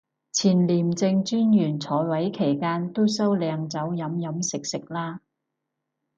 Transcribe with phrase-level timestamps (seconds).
[0.31, 5.19] 前廉政專員在位期間都收靚酒飲飲食食啦